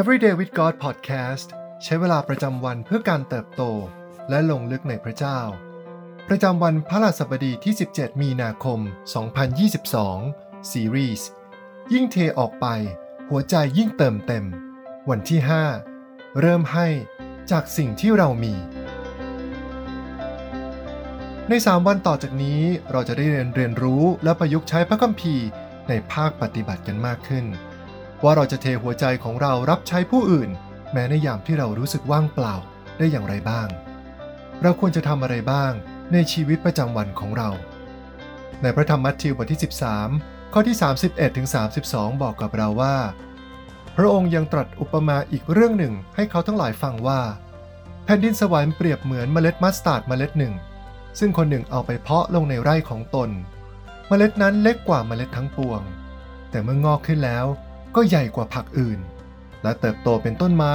[0.00, 1.48] Everyday with God Podcast
[1.84, 3.62] ใช้เวลาประจำวันเพื่อการเติบโต
[4.30, 5.40] และลงลึกในพระเจ้า
[6.28, 8.78] ประจำวันพระหัสบดีที่ 17 มีนาคม
[9.94, 11.28] 2022 ซีรีส์
[11.92, 12.66] ยิ่งเทออกไป
[13.28, 14.44] หัวใจยิ่งเติมเต็ม
[15.10, 15.40] วันที่
[15.88, 16.88] 5 เริ่มให้
[17.50, 18.54] จากสิ่งที่เรามี
[21.48, 25.46] ใน 3 วันต่อจากนี้เราจะได้เรียนเรียนรู้และประยุกต์ใช้พระคัมภีร์
[25.88, 27.46] ในภาคปฏิบัติกันมากขึ้น
[28.24, 30.50] ว่าเราจะเทหัวใจของเรารับใช้ผู้อื่น
[30.92, 32.54] แม้ในยามที่เรารู้สึกว่างเปล่า
[32.98, 33.68] ได้อย่างไรบ้าง
[34.62, 35.72] เราควรจะทำอะไรบ้าง
[36.12, 37.50] ในชีวิตประจำวันของเรา
[38.62, 39.60] ในพระธรรมมัทธิวบทที่
[40.04, 41.48] 13 ข้อที่ 31ถึง
[41.84, 42.96] 32 บอกกับเราว่า
[43.96, 47.20] พระองค์ยังตรัสอุปมาอีกเรื่องหนึ่งให้เขาทั้งหลายฟังว่า
[48.04, 50.54] แผ่นดินสวรรค์เปรียบเหมือนเมล็ดมัสตาร์ดเมล็ดหนึ่ง
[51.18, 53.30] ซึ่งคนหนึ่งเอาไปเพาะลงในไร่ของตน
[54.08, 55.80] เมล็ดนั้นเล็กกว่าเมล็ดทั้งปวง
[56.50, 57.46] แต่เมื่องอกขึ้นแล้ว
[57.94, 59.00] ก็ใหญ่กว่าผักอื่น
[59.62, 60.74] และเติบโตเป็นต้นไม้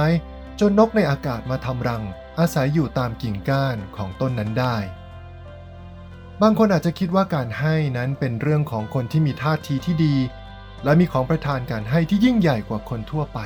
[0.60, 2.02] จนนกในอากาศมาทำรัง
[2.38, 4.76] อาศัยอยู่ตามกิ่งก้านของต้นนั้นได้
[6.42, 10.16] บางคนอาจจะคิดว่าการให้นั้นเป็นเรื่องของคนที่มีท่าทีที่ดี
[10.84, 13.38] และมีของประทานการให้ที่ยิ่งใหญ่กว่าคนทั่วไป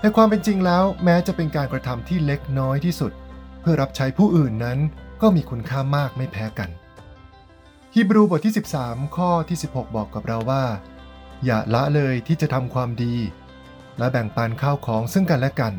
[0.00, 3.12] แต่ความเป็นจริงแล้วแม้จะเป็นการกระทำที่เล็กน้อยที่สุด
[3.60, 4.78] เพื่อรับใช้ผู้อื่นนั้น
[5.22, 6.70] ก็มีคุณค่ามากไม่แพ้กัน
[7.94, 10.64] ฮีบรูบทที่ 13 ข้อที่ 16 บอกกับเราว่า
[11.44, 13.14] อย่าละเลยที่จะทำความดี
[13.98, 15.74] และแบ่งปันข้าวของซึ่งกันและกัน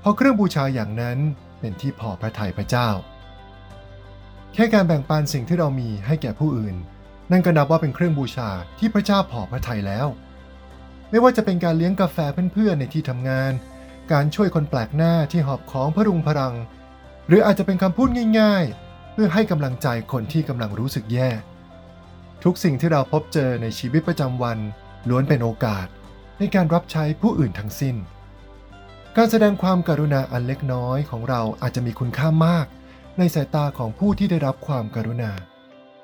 [0.00, 1.18] เพราะเครื่องบูชาอย่างนั้น
[1.60, 2.88] เป็นที่พอพระทัยพระเจ้า
[4.54, 6.76] แค่การแบ่งปันสิ่งที่เรามีให้แก่ผู้อื่น
[7.32, 10.06] นั่นก็นับว่าเป็นเครื่องบูชาที่พระเจ้าพอพระทัยแล้ว
[11.10, 12.18] ไม่ว่าจะเป็นการเลี้ยงกาแฟ
[12.52, 13.52] เพื่อนๆในที่ทำงาน
[14.12, 16.54] การช่วยคนแปลกหน้าที่หอบของพรุงพรัง
[17.26, 18.08] หรืออาจจะเป็นคำพูด
[18.40, 21.30] ง่าย ๆ เพื่อให้กำลังใจคนที่กำลังรู้สึกแย่
[22.44, 24.58] ทุกสิ่งที่เราพบเจอในชีวิตประจำวัน
[25.08, 25.86] ล้วนเป็นโอกาส
[26.38, 27.96] ในการรับใช้ผู้อื่นทั้งสิ้น
[29.16, 32.66] การแสดงความกรุณาอันเล็กน้อยของเราอาจจะมีคุณค่ามาก
[33.18, 35.32] ในสายตาของผู้ที่ได้รับความกรุณา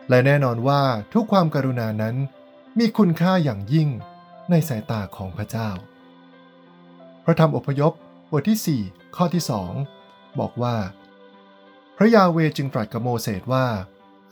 [0.08, 0.82] และแน่นอนว่า
[1.12, 2.16] ทุกความกรุณานั้น
[2.78, 3.88] มีคุณค่าอย่างยิ่ง
[4.50, 5.70] ในสายตาของพระเจ้า
[7.24, 7.92] พระธรรมอพยพ
[8.30, 9.42] บทที่ 4 ข้อที่
[9.90, 10.76] 2 บอกว่า
[11.96, 13.66] พระยาเวจึงตรัสกับโมเสสว่า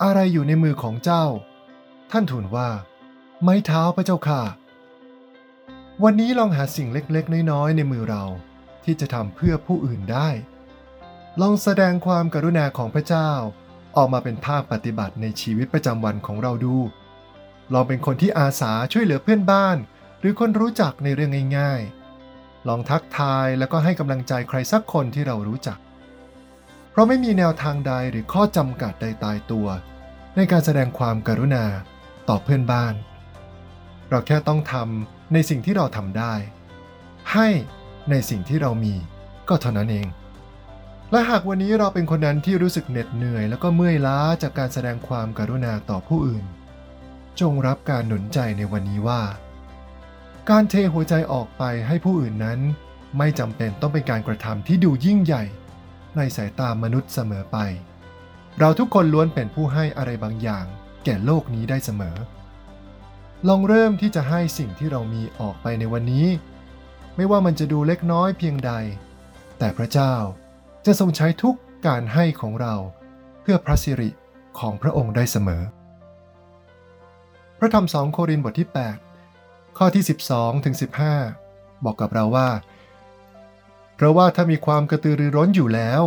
[0.03, 1.25] อะไรอยู่ในมือของเจ้า
[2.11, 2.69] ท่านทูลว่า
[3.43, 4.43] ไม้เท้าพระเจ้าค่ะ
[6.05, 8.25] วันนี้ลองหาสิ่งเล็กๆ น้อยๆ ในมือเรา
[8.85, 10.29] ที่จะทำเพื่อผู้อื่นได้
[11.41, 13.31] ลองแสดงความกรุณาของพระเจ้า
[13.97, 16.77] ออกมาเป็นภาคปฏิบัติในชีวิตประจำวันของเราดู
[17.73, 19.77] ลองเป็นคนที่อาสาช่วยเหลือเพื่อนบ้าน
[20.21, 21.83] หรือคนรู้จักในเรื่องง่าย
[22.25, 25.79] ๆ ลองทักทายแล้วก็ให้กำลังใจใครสักคนที่เรารู้จัก
[26.91, 29.67] เพราะไม่มีแนวทางใดหรือข้อจำกัดใดตายตัว
[30.37, 31.65] ในการแสดงความกรุณา
[32.29, 32.95] ต่อเพื่อนบ้าน
[34.11, 36.35] เราแค่ต้องทำในสิ่งที่เราทำได้
[37.33, 37.49] ให้
[38.11, 38.95] ในสิ่งที่เรามี
[39.49, 40.07] ก็เท่านั้นเอง
[41.11, 46.45] และหากวันนี้เราเป็นคนนั้นที่รู้สึกเหน็ดเหนื่อย แล้วก็เมื่อยล้าจากการแสดงความกรุณาต่อผู้อื่น
[47.41, 49.23] จงรับการหนุนใจในวันนี้ว่า
[50.51, 52.61] การเทหัวใจออกไปให้ผู้อื่นนั้น
[53.19, 55.45] ไม่จำเป็นต้องเป็นการกระทำที่ดูยิ่งใหญ่
[56.17, 57.57] ในสายตามนุษย์เสมอไป
[58.59, 60.67] เราทุกคนล้วนเป็นผู้ให้อะไรบางอย่าง
[61.05, 62.17] แก่โลกนี้ได้เสมอ
[63.49, 66.27] ลองเริ่มที่จะให้สิ่งที่เรามีออกไปในวันนี้
[67.17, 68.73] ไม่ว่ามันจะดูเล็กน้อยเพียงใด
[69.59, 70.15] แต่พระเจ้า
[70.87, 71.57] จะทรงใช้ทุก
[71.87, 72.75] การให้ของเรา
[73.43, 74.11] เพื่อพระสิริ
[74.59, 75.63] ของพระองค์ได้เสมอ
[77.59, 78.69] พระธรรมสองโครินธ์บทที่
[79.23, 80.75] 8 ข้อที่ 12ถึง
[81.29, 82.51] 15 บอกกับเราว่า
[83.97, 86.03] เพราะว่าถ้ามีความกระตือรือร้นอยู่แล้ว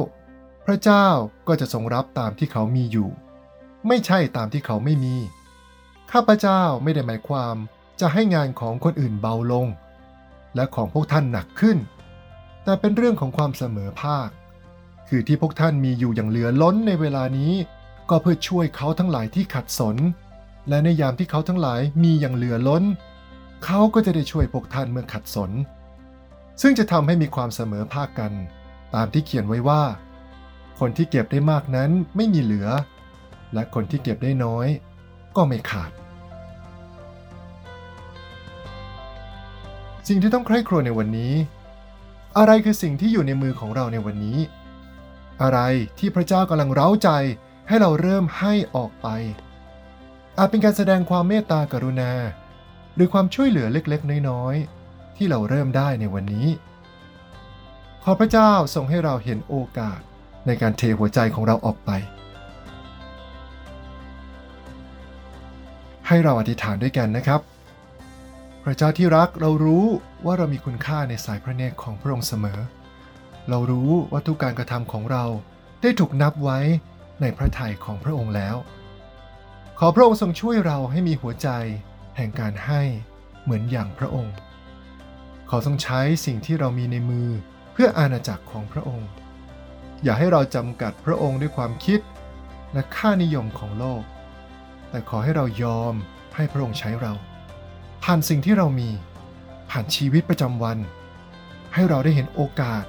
[0.65, 1.07] พระเจ้า
[1.47, 3.09] ก็จะทรงรับตามที่เขามีอยู่
[3.87, 5.15] ไม่ใช่ตามที่เขาไม่มี
[6.11, 7.55] ข้าพเจ้าไม่ได้หมายความ
[7.99, 9.67] จะให้งานของคนอื่นเบาลง
[10.55, 11.77] และของพวกท่านหนักขึ้น
[12.63, 14.29] แต่เป็นเรื่องของความเสมอภาค
[15.07, 17.53] คือที่พวกท่านมีอยู่อย่างเหลือล้นในเวลานี้
[18.09, 19.95] ก็เพื่อช่วยเขาทั้งหลายที่ขัดสน
[20.69, 22.83] และในยามที่เขาทั้งหลายมีอย่างเหลือล้น
[23.65, 25.51] เขาก็จะได้ช่วยพวกท่านเมื่อขัดสน
[26.61, 28.33] ซึ่งจะทำให้มีความเสมอภาคกัน
[28.95, 29.83] ตามที่เขียนไว้ว่า
[30.79, 32.67] คนที่เก็บได้มากนั้นไม่มีเหลือ
[33.53, 34.67] และคนที่เก็บได้น้อย
[35.35, 35.91] ก็ไม่ขาด
[40.07, 41.33] สิ่งที่ต้องใคร่ครวญในวันนี้
[42.37, 44.39] อะไรคือสิ่งที่อยู่ในมือของเราในวันนี้
[45.41, 45.59] อะไร
[45.99, 47.09] ที่พระเจ้ากำลังเร้าใจ
[47.67, 49.07] ให้เราเริ่มให้ออกไป
[50.37, 52.11] อาจเป็นการแสดงความเมตตากรุณา
[52.95, 56.47] หรือความช่วยเหลือเล็กๆ น้อยๆ ที่เราเริ่มได้ในวันนี้
[58.03, 59.99] ขอพระเจ้าทรงให้เราเห็นโอกาส
[60.47, 61.91] ในการเทหัวใจของเราออกไป
[66.07, 67.41] ให้เราอธิษฐานด้วยกันนะครับ
[68.63, 69.85] พระเจ้าที่รักเรารู้
[70.25, 72.59] ว่าเรามีคุณค่าในสายพระเนตรของพระองค์เสมอ
[73.49, 75.25] เรารู้ว่าทุกการกระทำของเรา
[75.81, 76.59] ได้ถูกนับไว้
[77.21, 78.55] ในพระทัยของพระองค์แล้ว
[79.79, 81.49] ขอพระองค์ทรงช่วยเราให้มีหัวใจ
[82.17, 82.81] แห่งการให้
[83.43, 84.35] เหมือนอย่างพระองค์
[85.49, 87.29] ขอทรงใช้สิ่งที่เรามีในมือ
[87.73, 89.09] เพื่ออาณาจักรของพระองค์
[90.03, 91.99] อย่าให้เราจำกัดพระองค์ด้วยความคิด
[92.73, 94.03] และค่านิยมของโลก
[94.89, 95.93] แต่ขอให้เรายอม
[96.35, 97.13] ให้พระองค์ใช้เรา
[98.03, 98.89] ผ่านสิ่งที่เรามี
[99.69, 100.77] ผ่านชีวิตประจำวัน
[101.73, 102.83] ให้เราได้เห็นโอกาส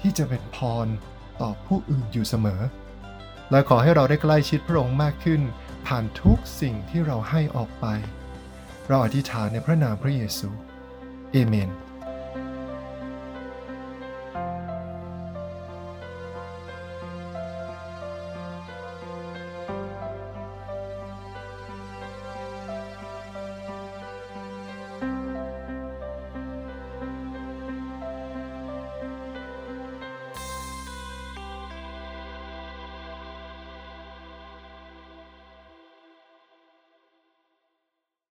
[0.00, 0.86] ที่จะเป็นพร
[1.40, 2.60] ต่อผู้อื่นอยู่เสมอ
[3.50, 5.40] และขอให้เราได้ใกล้ชิดพระองค์มากขึ้น
[5.86, 7.86] ผ่านทุกสิ่งที่เราให้ออกไป
[8.88, 10.48] เราอธิษฐานในพระนามพระเยซู
[11.32, 11.70] เอเมน